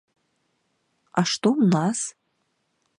[1.19, 1.99] А што ў нас?